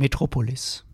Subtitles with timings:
[0.00, 0.86] Metropolis.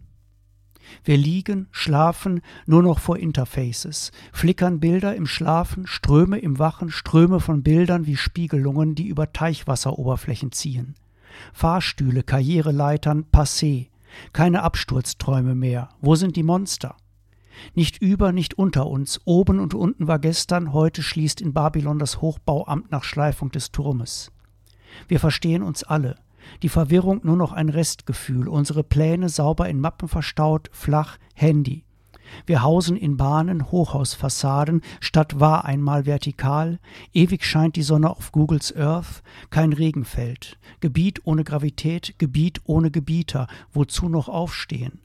[1.05, 7.39] Wir liegen, schlafen nur noch vor Interfaces, flickern Bilder im Schlafen, Ströme im Wachen, Ströme
[7.39, 10.97] von Bildern wie Spiegelungen, die über Teichwasseroberflächen ziehen.
[11.53, 13.91] Fahrstühle, Karriereleitern, passé.
[14.33, 15.91] Keine Absturzträume mehr.
[16.01, 16.97] Wo sind die Monster?
[17.75, 19.21] Nicht über, nicht unter uns.
[19.25, 24.33] Oben und unten war gestern, heute schließt in Babylon das Hochbauamt nach Schleifung des Turmes.
[25.07, 26.17] Wir verstehen uns alle
[26.63, 31.85] die Verwirrung nur noch ein Restgefühl, unsere Pläne sauber in Mappen verstaut, flach, Handy.
[32.45, 36.79] Wir hausen in Bahnen, Hochhausfassaden, Stadt war einmal vertikal,
[37.13, 43.47] ewig scheint die Sonne auf Googles Earth, kein Regenfeld, Gebiet ohne Gravität, Gebiet ohne Gebieter,
[43.73, 45.01] wozu noch aufstehen?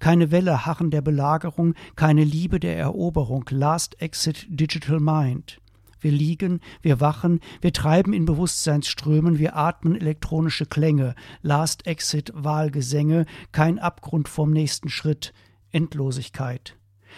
[0.00, 5.60] Keine Welle harren der Belagerung, keine Liebe der Eroberung, Last Exit Digital Mind.
[6.00, 13.26] Wir liegen, wir wachen, wir treiben in Bewusstseinsströmen, wir atmen elektronische Klänge, Last Exit Wahlgesänge,
[13.52, 15.32] kein Abgrund vorm nächsten Schritt,
[15.70, 16.76] Endlosigkeit.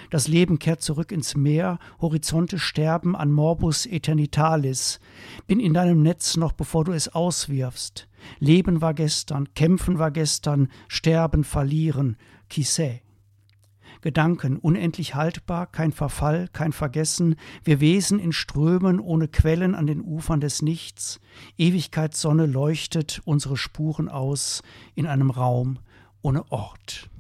[0.09, 5.01] Das Leben kehrt zurück ins Meer, Horizonte sterben an Morbus Eternitalis.
[5.47, 8.09] Bin in deinem Netz noch bevor du es auswirfst.
[8.39, 12.17] Leben war gestern, kämpfen war gestern, sterben, verlieren,
[12.49, 13.03] qui sait.
[14.01, 20.01] Gedanken unendlich haltbar, kein Verfall, kein Vergessen, wir Wesen in Strömen ohne Quellen an den
[20.01, 21.21] Ufern des Nichts,
[21.59, 24.63] Ewigkeitssonne leuchtet unsere Spuren aus
[24.95, 25.79] in einem Raum
[26.23, 27.11] ohne Ort.